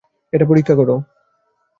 [0.33, 0.89] এটা পরীক্ষা কর।